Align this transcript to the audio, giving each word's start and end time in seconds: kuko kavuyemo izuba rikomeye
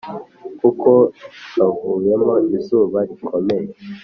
kuko 0.59 0.89
kavuyemo 1.53 2.33
izuba 2.57 2.97
rikomeye 3.07 3.69